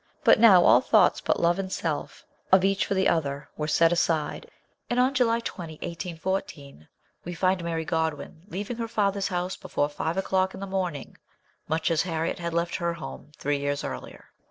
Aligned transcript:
But 0.23 0.39
now 0.39 0.63
all 0.65 0.81
thoughts 0.81 1.21
but 1.21 1.39
love 1.39 1.59
and 1.59 1.71
self, 1.71 2.25
or 2.51 2.65
each 2.65 2.87
for 2.87 2.95
the 2.95 3.07
other, 3.07 3.47
were 3.55 3.67
set 3.67 3.91
aside, 3.91 4.49
and 4.89 4.99
on 4.99 5.13
July 5.13 5.41
20, 5.41 5.73
1814, 5.73 6.87
we 7.23 7.35
find 7.35 7.63
Mary 7.63 7.85
Godwin 7.85 8.41
leaving 8.47 8.77
her 8.77 8.87
father's 8.87 9.27
house 9.27 9.55
before 9.55 9.89
five 9.89 10.17
o'clock 10.17 10.55
in 10.55 10.59
the 10.59 10.65
morning, 10.65 11.17
much 11.67 11.91
as 11.91 12.01
Harriet 12.01 12.39
had 12.39 12.51
left 12.51 12.77
her 12.77 12.95
home 12.95 13.31
three 13.37 13.59
years 13.59 13.83
earlier. 13.83 14.29